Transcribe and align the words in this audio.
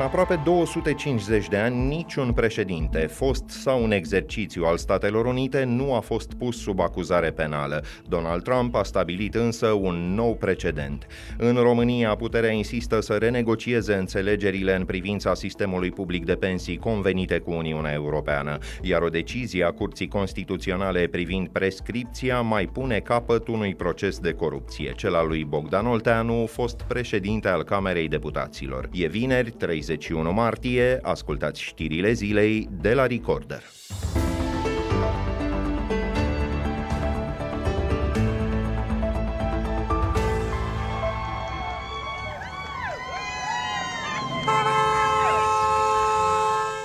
În 0.00 0.06
aproape 0.06 0.40
250 0.44 1.48
de 1.48 1.56
ani, 1.56 1.86
niciun 1.86 2.32
președinte, 2.32 2.98
fost 2.98 3.48
sau 3.48 3.84
în 3.84 3.90
exercițiu 3.90 4.64
al 4.64 4.76
Statelor 4.76 5.26
Unite, 5.26 5.64
nu 5.64 5.94
a 5.94 6.00
fost 6.00 6.32
pus 6.32 6.62
sub 6.62 6.80
acuzare 6.80 7.30
penală. 7.30 7.84
Donald 8.08 8.42
Trump 8.42 8.74
a 8.74 8.82
stabilit 8.82 9.34
însă 9.34 9.66
un 9.66 10.14
nou 10.14 10.34
precedent. 10.34 11.06
În 11.38 11.54
România, 11.54 12.14
puterea 12.14 12.50
insistă 12.50 13.00
să 13.00 13.12
renegocieze 13.12 13.94
înțelegerile 13.94 14.76
în 14.76 14.84
privința 14.84 15.34
sistemului 15.34 15.90
public 15.90 16.24
de 16.24 16.34
pensii 16.34 16.76
convenite 16.76 17.38
cu 17.38 17.52
Uniunea 17.52 17.92
Europeană, 17.92 18.58
iar 18.82 19.02
o 19.02 19.08
decizie 19.08 19.64
a 19.64 19.70
Curții 19.70 20.08
Constituționale 20.08 21.06
privind 21.06 21.48
prescripția 21.48 22.40
mai 22.40 22.66
pune 22.66 22.98
capăt 22.98 23.48
unui 23.48 23.74
proces 23.74 24.18
de 24.18 24.32
corupție, 24.32 24.92
cel 24.96 25.14
al 25.14 25.26
lui 25.26 25.44
Bogdan 25.44 25.86
Olteanu, 25.86 26.46
fost 26.46 26.82
președinte 26.88 27.48
al 27.48 27.62
Camerei 27.62 28.08
Deputaților. 28.08 28.88
E 28.92 29.06
vineri, 29.06 29.50
3 29.50 29.88
31 29.90 30.32
martie, 30.32 30.98
ascultați 31.02 31.62
știrile 31.62 32.12
zilei 32.12 32.68
de 32.80 32.94
la 32.94 33.06
Recorder. 33.06 33.62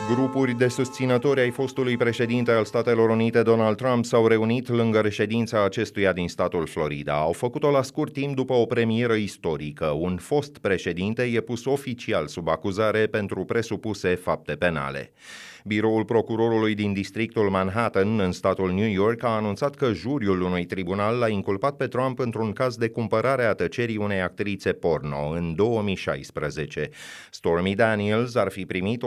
Grupuri 0.09 0.54
de 0.54 0.68
susținători 0.68 1.40
ai 1.40 1.50
fostului 1.50 1.98
președinte 1.98 2.52
al 2.52 2.66
Statelor 2.66 3.09
Unite 3.09 3.41
Donald 3.41 3.77
Trump 3.77 4.05
s-au 4.05 4.28
reunit 4.28 4.68
lângă 4.70 5.00
reședința 5.00 5.64
acestuia 5.64 6.14
din 6.14 6.28
statul 6.28 6.68
Florida. 6.68 7.14
Au 7.14 7.31
făcut-o 7.31 7.70
la 7.72 7.81
scurt 7.81 8.14
timp 8.14 8.36
după 8.36 8.54
o 8.54 8.66
premieră 8.66 9.14
istorică. 9.14 9.86
Un 9.86 10.17
fost 10.17 10.58
președinte 10.58 11.23
e 11.23 11.42
pus 11.42 11.66
oficial 11.66 12.28
sub 12.28 12.48
acuzare 12.48 13.08
pentru 13.08 13.45
presupuse 13.45 14.16
fapte 14.16 14.56
penale. 14.56 15.11
Biroul 15.67 16.05
procurorului 16.05 16.75
din 16.75 16.94
districtul 16.94 17.49
Manhattan, 17.49 18.19
în 18.19 18.31
statul 18.31 18.71
New 18.71 18.89
York, 18.89 19.23
a 19.23 19.35
anunțat 19.35 19.75
că 19.75 19.94
juriul 19.94 20.41
unui 20.41 20.66
tribunal 20.66 21.17
l-a 21.17 21.27
inculpat 21.27 21.75
pe 21.75 21.88
Trump 21.88 22.19
într-un 22.19 22.52
caz 22.52 22.75
de 22.75 22.89
cumpărare 22.89 23.44
a 23.44 23.53
tăcerii 23.53 23.97
unei 23.97 24.21
actrițe 24.21 24.71
porno 24.71 25.30
în 25.30 25.55
2016. 25.55 26.89
Stormy 27.30 27.75
Daniels 27.75 28.36
ar 28.36 28.52
fi 28.52 28.66
primit 28.66 29.03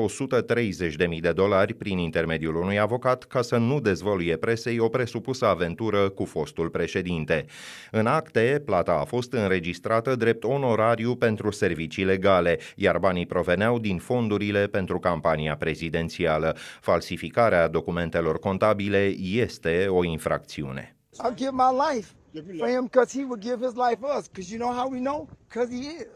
130.000 1.10 1.20
de 1.20 1.32
dolari 1.32 1.74
prin 1.74 1.98
intermediul 1.98 2.56
unui 2.56 2.78
avocat 2.78 3.24
ca 3.24 3.42
să 3.42 3.56
nu 3.56 3.80
dezvăluie 3.80 4.36
presei 4.36 4.78
o 4.78 4.88
presupusă 4.88 5.46
aventură 5.46 6.08
cu 6.08 6.24
fostul 6.24 6.68
președinte. 6.68 7.44
În 7.90 8.06
acte, 8.06 8.62
plata 8.64 8.92
a 8.92 9.04
fost 9.04 9.32
înregistrată 9.32 10.16
drept 10.16 10.44
onorariu 10.44 11.16
pentru 11.16 11.50
servicii 11.50 12.04
legale, 12.04 12.58
iar 12.76 12.98
banii 12.98 13.26
proveneau 13.26 13.78
din 13.78 13.98
fondurile 13.98 14.66
pentru 14.66 14.98
campania 14.98 15.56
prezidențială 15.56 16.46
fiscală. 16.48 16.56
Falsificarea 16.80 17.68
documentelor 17.68 18.38
contabile 18.38 19.06
este 19.18 19.86
o 19.88 20.04
infracțiune. 20.04 20.96
I'll 21.24 21.34
give 21.34 21.50
my 21.52 21.94
life 21.94 22.17
for 22.58 22.68
him 22.68 22.84
because 22.84 23.12
he 23.12 23.24
would 23.24 23.40
give 23.40 23.60
his 23.60 23.74
life 23.74 23.98
for 24.00 24.10
us. 24.18 24.28
Because 24.28 24.50
you 24.52 24.58
know 24.58 24.72
how 24.72 24.88
we 24.90 24.98
know? 24.98 25.28
Because 25.48 25.70
he 25.70 25.80
is. 25.80 26.06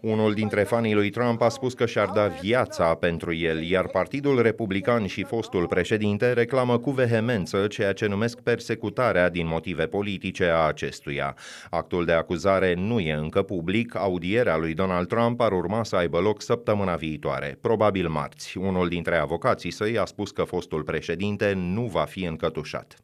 Unul 0.00 0.34
dintre 0.34 0.62
fanii 0.62 0.94
lui 0.94 1.10
Trump 1.10 1.40
a 1.40 1.48
spus 1.48 1.74
că 1.74 1.86
și-ar 1.86 2.08
da 2.08 2.26
viața 2.26 2.94
pentru 2.94 3.34
el, 3.34 3.62
iar 3.62 3.86
Partidul 3.86 4.42
Republican 4.42 5.06
și 5.06 5.22
fostul 5.22 5.66
președinte 5.66 6.32
reclamă 6.32 6.78
cu 6.78 6.90
vehemență 6.90 7.66
ceea 7.66 7.92
ce 7.92 8.06
numesc 8.06 8.40
persecutarea 8.40 9.30
din 9.30 9.46
motive 9.46 9.86
politice 9.86 10.44
a 10.44 10.66
acestuia. 10.66 11.36
Actul 11.70 12.04
de 12.04 12.12
acuzare 12.12 12.74
nu 12.74 13.00
e 13.00 13.12
încă 13.12 13.42
public, 13.42 13.94
audierea 13.96 14.56
lui 14.56 14.74
Donald 14.74 15.08
Trump 15.08 15.40
ar 15.40 15.52
urma 15.52 15.84
să 15.84 15.96
aibă 15.96 16.18
loc 16.18 16.42
săptămâna 16.42 16.94
viitoare, 16.94 17.58
probabil 17.60 18.08
marți. 18.08 18.58
Unul 18.58 18.88
dintre 18.88 19.16
avocații 19.16 19.70
săi 19.70 19.98
a 19.98 20.04
spus 20.04 20.30
că 20.30 20.42
fostul 20.42 20.82
președinte 20.82 21.52
nu 21.52 21.82
va 21.82 22.04
fi 22.04 22.24
încătușat. 22.24 22.96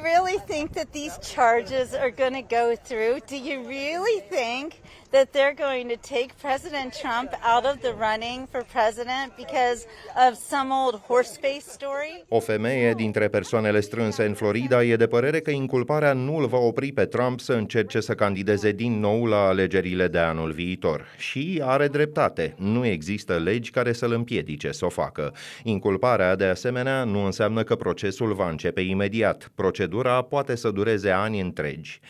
Do 0.00 0.08
you 0.08 0.14
really 0.14 0.38
think 0.46 0.72
that 0.72 0.92
these 0.92 1.18
charges 1.34 1.92
are 1.94 2.10
going 2.10 2.32
to 2.32 2.56
go 2.60 2.74
through? 2.88 3.20
Do 3.26 3.36
you 3.36 3.62
really 3.66 4.22
think 4.30 4.72
that 5.10 5.32
they're 5.32 5.56
going 5.68 5.88
to 5.88 5.96
take 6.14 6.30
President 6.40 6.90
Trump 7.02 7.30
out 7.42 7.64
of 7.64 7.80
the 7.80 7.92
running 7.92 8.46
for 8.50 8.62
president 8.72 9.36
because 9.36 9.86
of 10.28 10.38
some 10.52 10.72
old 10.72 11.00
horse 11.06 11.36
face 11.36 11.64
story? 11.64 12.24
O 12.28 12.40
femeie 12.40 12.92
dintre 12.94 13.28
persoanele 13.28 13.80
strânse 13.80 14.24
în 14.24 14.34
Florida 14.34 14.82
e 14.82 14.96
de 14.96 15.06
părere 15.06 15.40
că 15.40 15.50
inculparea 15.50 16.12
nu 16.12 16.36
îl 16.36 16.46
va 16.46 16.58
opri 16.58 16.92
pe 16.92 17.04
Trump 17.04 17.40
să 17.40 17.52
încerce 17.52 18.00
să 18.00 18.14
candideze 18.14 18.72
din 18.72 19.00
nou 19.00 19.24
la 19.24 19.46
alegerile 19.46 20.08
de 20.08 20.18
anul 20.18 20.52
viitor. 20.52 21.06
Și 21.16 21.60
are 21.64 21.88
dreptate. 21.88 22.54
Nu 22.58 22.86
există 22.86 23.38
legi 23.38 23.70
care 23.70 23.92
să-l 23.92 24.12
împiedice 24.12 24.70
să 24.72 24.84
o 24.84 24.88
facă. 24.88 25.34
Inculparea, 25.62 26.36
de 26.36 26.44
asemenea, 26.44 27.04
nu 27.04 27.24
înseamnă 27.24 27.62
că 27.62 27.76
procesul 27.76 28.32
va 28.32 28.48
începe 28.48 28.80
imediat. 28.80 29.50
Procedura 29.54 29.88
poate 30.22 30.54
să 30.54 30.70
dureze 30.70 31.10
ani 31.10 31.40
întregi. 31.40 32.00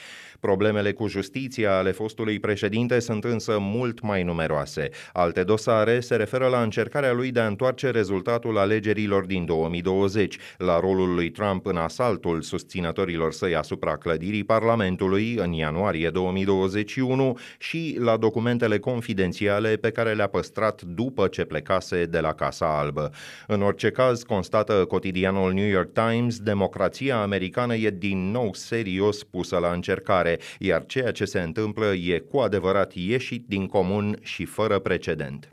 Problemele 0.40 0.92
cu 0.92 1.06
justiția 1.06 1.76
ale 1.76 1.90
fostului 1.90 2.38
președinte 2.38 2.98
sunt 2.98 3.24
însă 3.24 3.58
mult 3.60 4.00
mai 4.00 4.22
numeroase. 4.22 4.88
Alte 5.12 5.42
dosare 5.42 6.00
se 6.00 6.16
referă 6.16 6.46
la 6.46 6.62
încercarea 6.62 7.12
lui 7.12 7.30
de 7.30 7.40
a 7.40 7.46
întoarce 7.46 7.90
rezultatul 7.90 8.58
alegerilor 8.58 9.26
din 9.26 9.44
2020, 9.44 10.36
la 10.58 10.80
rolul 10.80 11.14
lui 11.14 11.30
Trump 11.30 11.66
în 11.66 11.76
asaltul 11.76 12.42
susținătorilor 12.42 13.32
săi 13.32 13.56
asupra 13.56 13.96
clădirii 13.96 14.44
Parlamentului 14.44 15.34
în 15.34 15.52
ianuarie 15.52 16.10
2021 16.10 17.38
și 17.58 17.96
la 17.98 18.16
documentele 18.16 18.78
confidențiale 18.78 19.76
pe 19.76 19.90
care 19.90 20.12
le-a 20.12 20.26
păstrat 20.26 20.82
după 20.82 21.26
ce 21.26 21.44
plecase 21.44 22.04
de 22.04 22.20
la 22.20 22.32
Casa 22.32 22.78
Albă. 22.78 23.10
În 23.46 23.62
orice 23.62 23.90
caz, 23.90 24.22
constată 24.22 24.72
cotidianul 24.72 25.52
New 25.52 25.68
York 25.68 25.92
Times, 25.92 26.38
democrația 26.38 27.20
americană 27.20 27.74
e 27.74 27.90
din 27.90 28.30
nou 28.30 28.54
serios 28.54 29.24
pusă 29.24 29.58
la 29.58 29.72
încercare 29.72 30.29
mare, 30.30 30.38
iar 30.58 30.86
ceea 30.86 31.10
ce 31.10 31.24
se 31.24 31.40
întâmplă 31.40 31.92
e 31.92 32.18
cu 32.18 32.38
adevărat 32.38 32.92
ieșit 32.94 33.44
din 33.48 33.66
comun 33.66 34.18
și 34.22 34.44
fără 34.44 34.78
precedent. 34.78 35.48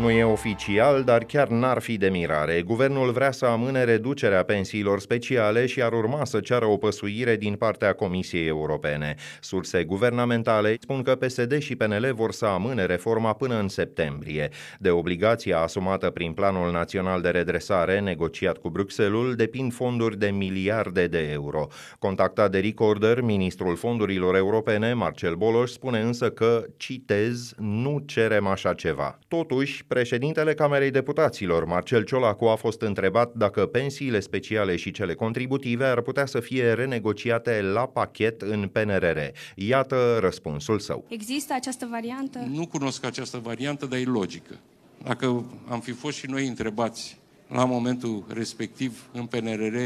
Nu 0.00 0.10
e 0.10 0.24
oficial, 0.24 1.04
dar 1.04 1.24
chiar 1.24 1.48
n-ar 1.48 1.80
fi 1.80 1.96
de 1.96 2.08
mirare. 2.08 2.62
Guvernul 2.62 3.10
vrea 3.12 3.30
să 3.30 3.44
amâne 3.44 3.84
reducerea 3.84 4.42
pensiilor 4.42 5.00
speciale 5.00 5.66
și 5.66 5.82
ar 5.82 5.92
urma 5.92 6.24
să 6.24 6.40
ceară 6.40 6.66
o 6.66 6.76
păsuire 6.76 7.36
din 7.36 7.54
partea 7.54 7.92
Comisiei 7.92 8.46
Europene. 8.46 9.14
Surse 9.40 9.84
guvernamentale 9.84 10.76
spun 10.80 11.02
că 11.02 11.14
PSD 11.14 11.58
și 11.58 11.76
PNL 11.76 12.12
vor 12.14 12.32
să 12.32 12.44
amâne 12.44 12.84
reforma 12.84 13.32
până 13.32 13.58
în 13.58 13.68
septembrie. 13.68 14.48
De 14.78 14.90
obligația 14.90 15.58
asumată 15.58 16.10
prin 16.10 16.32
Planul 16.32 16.72
Național 16.72 17.20
de 17.20 17.28
Redresare, 17.28 18.00
negociat 18.00 18.58
cu 18.58 18.68
Bruxelles, 18.68 19.34
depind 19.34 19.72
fonduri 19.72 20.18
de 20.18 20.30
miliarde 20.30 21.06
de 21.06 21.28
euro. 21.32 21.66
Contactat 21.98 22.50
de 22.50 22.58
Recorder, 22.58 23.20
ministrul 23.20 23.76
fondurilor 23.76 24.36
europene, 24.36 24.92
Marcel 24.92 25.34
Boloș, 25.34 25.70
spune 25.70 26.00
însă 26.00 26.30
că, 26.30 26.64
citez, 26.76 27.54
nu 27.58 28.02
cerem 28.06 28.46
așa 28.46 28.72
ceva. 28.72 29.18
Totuși, 29.28 29.83
președintele 29.86 30.54
Camerei 30.54 30.90
Deputaților, 30.90 31.64
Marcel 31.64 32.04
Ciolacu, 32.04 32.44
a 32.44 32.54
fost 32.54 32.80
întrebat 32.80 33.32
dacă 33.34 33.66
pensiile 33.66 34.20
speciale 34.20 34.76
și 34.76 34.90
cele 34.90 35.14
contributive 35.14 35.84
ar 35.84 36.00
putea 36.00 36.26
să 36.26 36.40
fie 36.40 36.72
renegociate 36.72 37.60
la 37.60 37.86
pachet 37.86 38.42
în 38.42 38.68
PNRR. 38.72 39.18
Iată 39.54 40.18
răspunsul 40.20 40.78
său. 40.78 41.04
Există 41.08 41.54
această 41.54 41.88
variantă? 41.90 42.38
Nu 42.50 42.66
cunosc 42.66 43.04
această 43.04 43.40
variantă, 43.42 43.86
dar 43.86 43.98
e 43.98 44.04
logică. 44.04 44.58
Dacă 45.02 45.44
am 45.68 45.80
fi 45.80 45.92
fost 45.92 46.16
și 46.16 46.26
noi 46.26 46.46
întrebați 46.46 47.18
la 47.48 47.64
momentul 47.64 48.24
respectiv 48.28 49.08
în 49.12 49.26
PNRR 49.26 49.76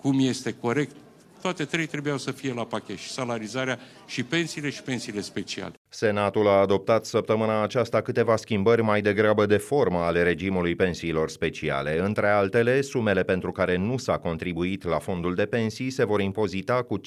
cum 0.00 0.18
este 0.18 0.54
corect, 0.60 0.96
toate 1.40 1.64
trei 1.64 1.86
trebuiau 1.86 2.18
să 2.18 2.32
fie 2.32 2.52
la 2.52 2.64
pachet, 2.64 2.96
și 2.96 3.10
salarizarea, 3.10 3.78
și 4.06 4.22
pensiile, 4.22 4.70
și 4.70 4.82
pensiile 4.82 5.20
speciale. 5.20 5.79
Senatul 5.92 6.48
a 6.48 6.60
adoptat 6.60 7.04
săptămâna 7.04 7.62
aceasta 7.62 8.00
câteva 8.00 8.36
schimbări 8.36 8.82
mai 8.82 9.00
degrabă 9.00 9.46
de 9.46 9.56
formă 9.56 9.98
ale 9.98 10.22
regimului 10.22 10.74
pensiilor 10.74 11.30
speciale. 11.30 12.00
Între 12.00 12.28
altele, 12.28 12.80
sumele 12.80 13.22
pentru 13.22 13.52
care 13.52 13.76
nu 13.76 13.96
s-a 13.96 14.18
contribuit 14.18 14.84
la 14.84 14.98
fondul 14.98 15.34
de 15.34 15.44
pensii 15.44 15.90
se 15.90 16.04
vor 16.04 16.20
impozita 16.20 16.82
cu 16.82 17.00
15%, 17.00 17.02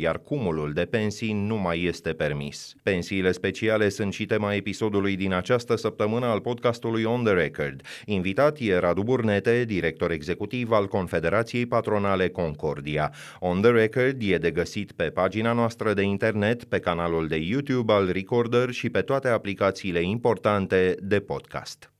iar 0.00 0.18
cumulul 0.18 0.72
de 0.72 0.84
pensii 0.84 1.32
nu 1.32 1.56
mai 1.56 1.82
este 1.82 2.12
permis. 2.12 2.74
Pensiile 2.82 3.32
speciale 3.32 3.88
sunt 3.88 4.12
și 4.12 4.26
tema 4.26 4.54
episodului 4.54 5.16
din 5.16 5.32
această 5.32 5.76
săptămână 5.76 6.26
al 6.26 6.40
podcastului 6.40 7.04
On 7.04 7.24
The 7.24 7.32
Record. 7.32 7.80
Invitat 8.04 8.58
e 8.60 8.78
Radu 8.78 9.02
Burnete, 9.02 9.64
director 9.64 10.10
executiv 10.10 10.70
al 10.70 10.86
Confederației 10.86 11.66
Patronale 11.66 12.28
Concordia. 12.28 13.12
On 13.40 13.60
The 13.60 13.70
Record 13.70 14.16
e 14.20 14.36
de 14.36 14.50
găsit 14.50 14.92
pe 14.92 15.04
pagina 15.04 15.52
noastră 15.52 15.92
de 15.92 16.02
internet, 16.02 16.64
pe 16.64 16.78
canalul 16.78 17.26
de 17.26 17.44
YouTube 17.48 17.92
al 17.92 18.12
Recorder 18.12 18.70
și 18.70 18.90
pe 18.90 19.00
toate 19.00 19.28
aplicațiile 19.28 20.02
importante 20.02 20.94
de 21.00 21.20
podcast. 21.20 21.90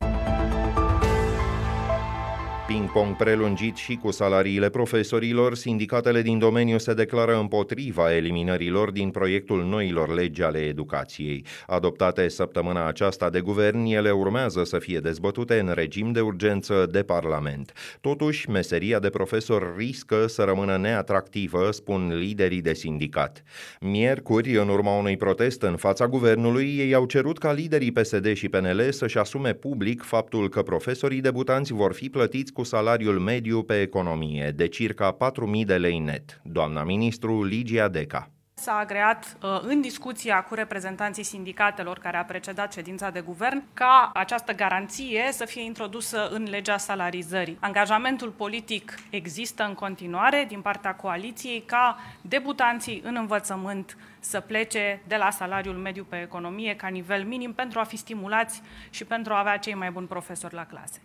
Ping-pong 2.66 3.16
prelungit 3.16 3.76
și 3.76 3.94
cu 3.94 4.10
salariile 4.10 4.68
profesorilor, 4.68 5.54
sindicatele 5.54 6.22
din 6.22 6.38
domeniu 6.38 6.78
se 6.78 6.94
declară 6.94 7.38
împotriva 7.38 8.14
eliminărilor 8.14 8.90
din 8.90 9.10
proiectul 9.10 9.64
noilor 9.64 10.14
legi 10.14 10.42
ale 10.42 10.58
educației. 10.58 11.44
Adoptate 11.66 12.28
săptămâna 12.28 12.86
aceasta 12.86 13.30
de 13.30 13.40
guvern, 13.40 13.84
ele 13.84 14.10
urmează 14.10 14.64
să 14.64 14.78
fie 14.78 14.98
dezbătute 14.98 15.58
în 15.58 15.72
regim 15.74 16.12
de 16.12 16.20
urgență 16.20 16.88
de 16.90 17.02
Parlament. 17.02 17.72
Totuși, 18.00 18.50
meseria 18.50 18.98
de 18.98 19.08
profesor 19.08 19.74
riscă 19.76 20.26
să 20.26 20.42
rămână 20.42 20.76
neatractivă, 20.76 21.70
spun 21.70 22.12
liderii 22.18 22.62
de 22.62 22.74
sindicat. 22.74 23.42
Miercuri, 23.80 24.56
în 24.56 24.68
urma 24.68 24.98
unui 24.98 25.16
protest 25.16 25.62
în 25.62 25.76
fața 25.76 26.06
guvernului, 26.06 26.76
ei 26.78 26.94
au 26.94 27.04
cerut 27.04 27.38
ca 27.38 27.52
liderii 27.52 27.92
PSD 27.92 28.32
și 28.34 28.48
PNL 28.48 28.90
să-și 28.90 29.18
asume 29.18 29.52
public 29.52 30.02
faptul 30.02 30.48
că 30.48 30.62
profesorii 30.62 31.20
debutanți 31.20 31.72
vor 31.72 31.92
fi 31.92 32.08
plătiți 32.08 32.54
cu 32.56 32.62
salariul 32.62 33.18
mediu 33.18 33.62
pe 33.62 33.80
economie 33.80 34.52
de 34.56 34.68
circa 34.68 35.16
4.000 35.60 35.64
de 35.66 35.76
lei 35.76 35.98
net. 35.98 36.40
Doamna 36.42 36.84
ministru 36.84 37.44
Ligia 37.44 37.88
Deca. 37.88 38.30
S-a 38.54 38.76
agreat 38.76 39.36
uh, 39.42 39.60
în 39.62 39.80
discuția 39.80 40.42
cu 40.42 40.54
reprezentanții 40.54 41.22
sindicatelor 41.22 41.98
care 41.98 42.16
a 42.16 42.24
precedat 42.24 42.72
ședința 42.72 43.10
de 43.10 43.20
guvern 43.20 43.62
ca 43.74 44.10
această 44.14 44.52
garanție 44.52 45.28
să 45.32 45.44
fie 45.44 45.62
introdusă 45.62 46.28
în 46.28 46.46
legea 46.50 46.76
salarizării. 46.76 47.56
Angajamentul 47.60 48.30
politic 48.30 48.94
există 49.10 49.64
în 49.64 49.74
continuare 49.74 50.44
din 50.48 50.60
partea 50.60 50.94
coaliției 50.94 51.62
ca 51.66 51.98
debutanții 52.20 53.02
în 53.04 53.16
învățământ 53.18 53.96
să 54.20 54.40
plece 54.40 55.02
de 55.06 55.16
la 55.16 55.30
salariul 55.30 55.76
mediu 55.76 56.04
pe 56.04 56.20
economie 56.20 56.76
ca 56.76 56.88
nivel 56.88 57.24
minim 57.24 57.52
pentru 57.52 57.78
a 57.78 57.84
fi 57.84 57.96
stimulați 57.96 58.62
și 58.90 59.04
pentru 59.04 59.32
a 59.32 59.38
avea 59.38 59.56
cei 59.56 59.74
mai 59.74 59.90
buni 59.90 60.06
profesori 60.06 60.54
la 60.54 60.66
clase. 60.66 61.00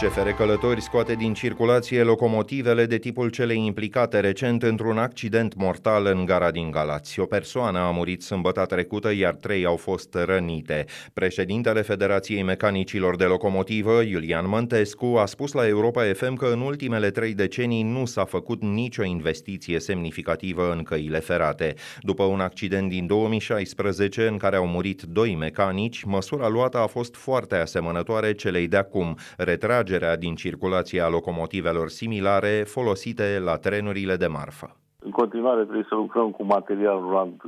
CFR 0.00 0.28
Călători 0.28 0.80
scoate 0.80 1.14
din 1.14 1.34
circulație 1.34 2.02
locomotivele 2.02 2.86
de 2.86 2.98
tipul 2.98 3.30
cele 3.30 3.54
implicate 3.54 4.20
recent 4.20 4.62
într-un 4.62 4.98
accident 4.98 5.54
mortal 5.54 6.06
în 6.06 6.24
gara 6.24 6.50
din 6.50 6.70
Galați. 6.70 7.20
O 7.20 7.24
persoană 7.24 7.78
a 7.78 7.90
murit 7.90 8.22
sâmbătă 8.22 8.64
trecută, 8.64 9.14
iar 9.14 9.34
trei 9.34 9.64
au 9.64 9.76
fost 9.76 10.14
rănite. 10.14 10.84
Președintele 11.14 11.82
Federației 11.82 12.42
Mecanicilor 12.42 13.16
de 13.16 13.24
Locomotivă, 13.24 14.02
Iulian 14.02 14.48
Măntescu, 14.48 15.06
a 15.18 15.26
spus 15.26 15.52
la 15.52 15.66
Europa 15.66 16.02
FM 16.14 16.34
că 16.34 16.46
în 16.46 16.60
ultimele 16.60 17.10
trei 17.10 17.34
decenii 17.34 17.82
nu 17.82 18.04
s-a 18.04 18.24
făcut 18.24 18.62
nicio 18.62 19.04
investiție 19.04 19.80
semnificativă 19.80 20.72
în 20.72 20.82
căile 20.82 21.18
ferate. 21.18 21.74
După 22.00 22.22
un 22.22 22.40
accident 22.40 22.88
din 22.88 23.06
2016 23.06 24.26
în 24.26 24.36
care 24.36 24.56
au 24.56 24.66
murit 24.66 25.02
doi 25.02 25.34
mecanici, 25.34 26.02
măsura 26.02 26.48
luată 26.48 26.78
a 26.78 26.86
fost 26.86 27.14
foarte 27.14 27.54
asemănătoare 27.54 28.32
celei 28.32 28.68
de 28.68 28.76
acum, 28.76 29.18
retrage 29.36 29.84
retragerea 29.86 30.16
din 30.16 30.34
circulație 30.34 31.00
a 31.00 31.08
locomotivelor 31.08 31.88
similare 31.88 32.64
folosite 32.66 33.40
la 33.44 33.56
trenurile 33.56 34.16
de 34.16 34.26
marfă. 34.26 34.76
În 34.98 35.10
continuare 35.10 35.62
trebuie 35.62 35.86
să 35.88 35.94
lucrăm 35.94 36.30
cu 36.30 36.44
material 36.44 36.98
rulant 37.00 37.42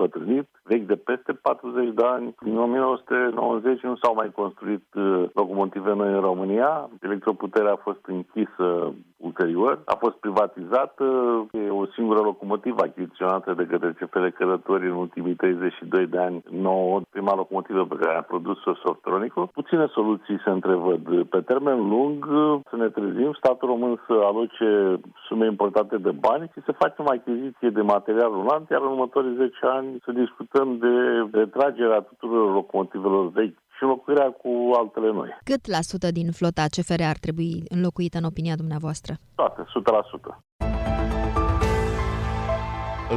uh, 0.00 0.08
bătrânit, 0.10 0.48
vechi 0.62 0.86
de 0.86 0.96
peste 0.96 1.32
40 1.32 1.94
de 1.94 2.04
ani. 2.04 2.34
Din 2.42 2.58
1990 2.58 3.80
nu 3.80 3.96
s-au 4.02 4.14
mai 4.14 4.30
construit 4.34 4.86
uh, 4.94 5.24
locomotive 5.32 5.92
noi 5.94 6.12
în 6.12 6.20
România. 6.20 6.90
Electroputerea 7.00 7.72
a 7.72 7.84
fost 7.86 8.02
închisă 8.06 8.94
ulterior. 9.16 9.82
A 9.84 9.94
fost 9.94 10.16
privatizată, 10.16 11.04
e 11.52 11.70
o 11.70 11.86
singură 11.86 12.20
locomotivă 12.20 12.80
achiziționată 12.82 13.54
de 13.54 13.66
către 13.66 13.96
CFR 13.98 14.26
Călători 14.26 14.86
în 14.86 14.96
ultimii 15.04 15.34
32 15.34 16.06
de 16.06 16.18
ani, 16.18 16.42
nouă, 16.50 17.00
prima 17.10 17.34
locomotivă 17.34 17.84
pe 17.86 17.96
care 18.00 18.16
a 18.16 18.22
produs-o 18.22 18.74
Softronicu. 18.74 19.50
Puține 19.52 19.86
soluții 19.86 20.40
se 20.44 20.50
întrevăd. 20.50 21.24
Pe 21.24 21.40
termen 21.40 21.88
lung 21.88 22.26
să 22.70 22.76
ne 22.76 22.88
trezim, 22.88 23.32
statul 23.32 23.68
român 23.68 24.02
să 24.06 24.12
aloce 24.12 25.00
sume 25.26 25.46
importante 25.46 25.96
de 25.96 26.10
bani 26.10 26.50
și 26.52 26.60
să 26.64 26.72
facem 26.82 27.06
achiziție 27.08 27.70
de 27.70 27.80
material 27.80 28.30
rulant, 28.30 28.68
iar 28.70 28.80
în 28.80 28.86
următorii 28.86 29.36
10 29.36 29.52
ani 29.62 29.89
să 30.04 30.12
discutăm 30.12 30.78
de 30.78 30.94
retragerea 31.38 32.00
tuturor 32.00 32.52
locomotivelor 32.52 33.30
vechi 33.30 33.58
și 33.76 33.82
înlocuirea 33.82 34.30
cu 34.30 34.70
altele 34.78 35.12
noi. 35.12 35.28
Cât 35.44 35.66
la 35.66 35.80
sută 35.80 36.10
din 36.10 36.30
flota 36.32 36.64
CFR 36.74 37.02
ar 37.02 37.16
trebui 37.16 37.62
înlocuită 37.68 38.18
în 38.18 38.24
opinia 38.24 38.56
dumneavoastră? 38.56 39.12
Toate, 39.34 39.62
100%. 39.62 40.49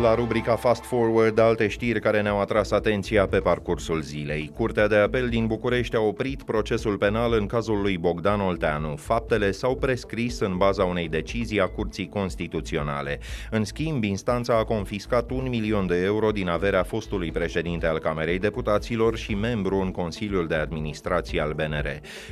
La 0.01 0.15
rubrica 0.15 0.55
Fast 0.55 0.83
Forward, 0.83 1.39
alte 1.39 1.67
știri 1.67 1.99
care 1.99 2.21
ne-au 2.21 2.39
atras 2.39 2.71
atenția 2.71 3.27
pe 3.27 3.39
parcursul 3.39 4.01
zilei. 4.01 4.51
Curtea 4.55 4.87
de 4.87 4.95
apel 4.95 5.29
din 5.29 5.47
București 5.47 5.95
a 5.95 5.99
oprit 5.99 6.43
procesul 6.43 6.97
penal 6.97 7.33
în 7.33 7.45
cazul 7.45 7.81
lui 7.81 7.97
Bogdan 7.97 8.39
Olteanu. 8.39 8.95
Faptele 8.95 9.51
s-au 9.51 9.75
prescris 9.75 10.39
în 10.39 10.57
baza 10.57 10.83
unei 10.83 11.09
decizii 11.09 11.59
a 11.59 11.67
Curții 11.67 12.09
Constituționale. 12.09 13.19
În 13.51 13.63
schimb, 13.63 14.03
instanța 14.03 14.57
a 14.57 14.63
confiscat 14.63 15.31
un 15.31 15.49
milion 15.49 15.87
de 15.87 16.03
euro 16.03 16.31
din 16.31 16.49
averea 16.49 16.83
fostului 16.83 17.31
președinte 17.31 17.85
al 17.85 17.99
Camerei 17.99 18.39
Deputaților 18.39 19.17
și 19.17 19.35
membru 19.35 19.75
în 19.75 19.91
Consiliul 19.91 20.47
de 20.47 20.55
Administrație 20.55 21.41
al 21.41 21.53
BNR. 21.53 21.87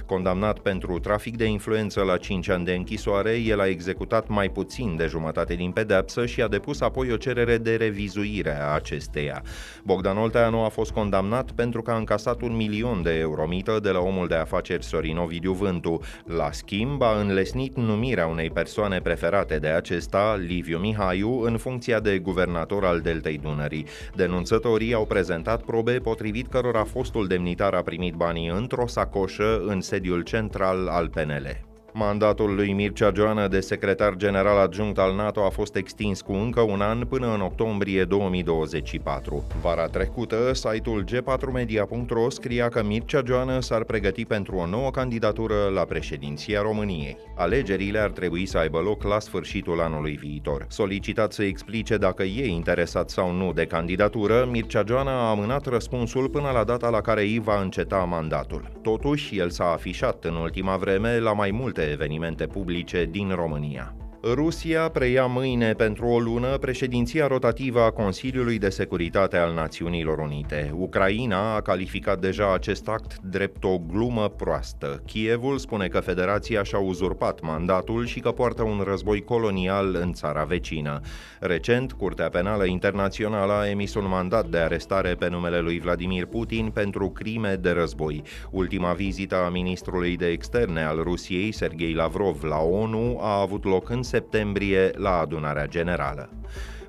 Condamnat 0.06 0.60
pentru 0.60 1.00
trafic 1.00 1.38
de 1.38 1.46
influență 1.46 2.02
la 2.02 2.18
5 2.18 2.50
ani 2.50 2.66
de 2.66 2.74
închisoare, 2.74 3.32
el 3.32 3.60
a 3.60 3.68
executat 3.68 4.28
mai 4.28 4.50
puțin 4.50 4.96
de 4.96 5.06
jumătate 5.06 5.54
din 5.56 5.72
pedepsă 5.72 6.26
și 6.26 6.42
a 6.42 6.48
depus 6.48 6.82
apoi 6.82 7.12
o 7.12 7.18
cerere 7.18 7.50
cerere 7.52 7.58
de 7.58 7.76
revizuire 7.76 8.62
a 8.62 8.74
acesteia. 8.74 9.42
Bogdan 9.84 10.18
Olteanu 10.18 10.64
a 10.64 10.70
fost 10.70 10.92
condamnat 10.92 11.52
pentru 11.52 11.82
că 11.82 11.92
a 11.92 11.98
încasat 11.98 12.42
un 12.42 12.56
milion 12.56 13.02
de 13.02 13.18
euro 13.20 13.48
mită 13.48 13.80
de 13.80 13.90
la 13.90 14.00
omul 14.00 14.28
de 14.28 14.36
afaceri 14.36 14.84
Sorin 14.84 15.18
Ovidiu 15.18 15.54
Vântu. 15.54 16.00
La 16.26 16.52
schimb, 16.52 17.02
a 17.02 17.20
înlesnit 17.20 17.76
numirea 17.76 18.28
unei 18.28 18.50
persoane 18.50 19.02
preferate 19.02 19.60
de 19.60 19.68
acesta, 19.68 20.36
Liviu 20.48 20.78
Mihaiu, 20.78 21.42
în 21.42 21.58
funcția 21.58 22.00
de 22.00 22.20
guvernator 22.20 22.86
al 22.86 23.00
Deltei 23.00 23.38
Dunării. 23.38 23.86
Denunțătorii 24.16 24.94
au 24.94 25.06
prezentat 25.06 25.62
probe 25.62 26.00
potrivit 26.00 26.48
cărora 26.48 26.84
fostul 26.84 27.28
demnitar 27.28 27.74
a 27.74 27.82
primit 27.82 28.14
banii 28.14 28.48
într-o 28.50 28.88
sacoșă 28.88 29.64
în 29.68 29.82
sediul 29.82 30.22
central 30.22 30.88
al 30.88 31.10
PNL. 31.10 31.71
Mandatul 31.94 32.56
lui 32.56 32.72
Mircea 32.72 33.12
Joană 33.16 33.48
de 33.48 33.60
secretar 33.60 34.16
general 34.16 34.58
adjunct 34.58 34.98
al 34.98 35.16
NATO 35.16 35.44
a 35.44 35.50
fost 35.50 35.76
extins 35.76 36.22
cu 36.22 36.34
încă 36.34 36.62
un 36.62 36.82
an 36.82 37.06
până 37.06 37.34
în 37.34 37.42
octombrie 37.42 38.04
2024. 38.04 39.44
Vara 39.62 39.86
trecută, 39.86 40.54
site-ul 40.54 41.04
g4media.ro 41.04 42.30
scria 42.30 42.70
că 42.70 42.84
Mircea 42.84 43.22
Joană 43.26 43.60
s-ar 43.60 43.84
pregăti 43.84 44.26
pentru 44.26 44.56
o 44.56 44.66
nouă 44.66 44.92
candidatură 44.92 45.56
la 45.74 45.82
președinția 45.82 46.62
României. 46.62 47.18
Alegerile 47.36 48.00
ar 48.00 48.10
trebui 48.10 48.46
să 48.46 48.58
aibă 48.58 48.80
loc 48.80 49.04
la 49.04 49.20
sfârșitul 49.20 49.82
anului 49.82 50.16
viitor. 50.22 50.66
Solicitat 50.70 51.34
să 51.34 51.44
explice 51.44 51.98
dacă 51.98 52.24
e 52.24 52.48
interesat 52.48 53.10
sau 53.10 53.32
nu 53.32 53.54
de 53.54 53.66
candidatură, 53.66 54.48
Mircea 54.52 54.84
Joană 54.88 55.10
a 55.10 55.30
amânat 55.30 55.66
răspunsul 55.66 56.30
până 56.30 56.50
la 56.54 56.64
data 56.64 56.90
la 56.90 57.02
care 57.02 57.22
îi 57.22 57.40
va 57.44 57.62
înceta 57.62 57.98
mandatul. 57.98 58.72
Totuși, 58.82 59.38
el 59.38 59.50
s-a 59.50 59.72
afișat 59.72 60.24
în 60.24 60.36
ultima 60.36 60.78
vreme 60.78 61.20
la 61.20 61.34
mai 61.34 61.52
multe 61.52 61.80
multe 61.81 61.81
evenimente 61.90 62.48
publice 62.48 63.06
din 63.06 63.32
România. 63.36 64.01
Rusia 64.24 64.90
preia 64.90 65.26
mâine 65.26 65.74
pentru 65.74 66.06
o 66.06 66.20
lună 66.20 66.58
președinția 66.58 67.28
rotativă 67.28 67.82
a 67.82 67.92
Consiliului 67.92 68.58
de 68.58 68.70
Securitate 68.70 69.38
al 69.38 69.54
Națiunilor 69.54 70.18
Unite. 70.18 70.74
Ucraina 70.76 71.56
a 71.56 71.62
calificat 71.62 72.20
deja 72.20 72.54
acest 72.54 72.88
act 72.88 73.18
drept 73.22 73.64
o 73.64 73.78
glumă 73.78 74.30
proastă. 74.30 75.02
Kievul 75.06 75.58
spune 75.58 75.88
că 75.88 76.00
federația 76.00 76.64
și-a 76.64 76.80
uzurpat 76.80 77.42
mandatul 77.42 78.06
și 78.06 78.20
că 78.20 78.32
poartă 78.32 78.64
un 78.64 78.84
război 78.86 79.24
colonial 79.24 79.98
în 80.02 80.14
țara 80.14 80.44
vecină. 80.44 81.00
Recent, 81.40 81.92
Curtea 81.92 82.30
Penală 82.30 82.66
Internațională 82.66 83.54
a 83.54 83.70
emis 83.70 83.96
un 83.96 84.08
mandat 84.08 84.48
de 84.48 84.58
arestare 84.58 85.16
pe 85.16 85.30
numele 85.30 85.60
lui 85.60 85.80
Vladimir 85.80 86.26
Putin 86.26 86.70
pentru 86.74 87.10
crime 87.10 87.56
de 87.62 87.70
război. 87.70 88.22
Ultima 88.52 88.94
vizită 88.94 89.36
a 89.36 89.50
ministrului 89.50 90.18
de 90.18 90.28
externe 90.28 90.84
al 90.84 91.00
Rusiei, 91.04 91.52
Sergei 91.52 91.94
Lavrov, 91.94 92.44
la 92.44 92.60
ONU 92.60 93.18
a 93.22 93.42
avut 93.42 93.66
loc 93.66 93.90
în 93.90 94.04
septembrie 94.12 94.92
la 94.96 95.20
adunarea 95.20 95.68
generală. 95.68 96.30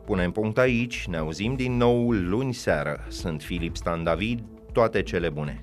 Punem 0.05 0.31
punct 0.31 0.59
aici, 0.59 1.07
ne 1.07 1.17
auzim 1.17 1.55
din 1.55 1.77
nou 1.77 2.11
luni 2.11 2.53
seară. 2.53 3.05
Sunt 3.09 3.43
Filip 3.43 3.77
Stan 3.77 4.05
David, 4.05 4.41
toate 4.73 5.03
cele 5.03 5.29
bune! 5.29 5.63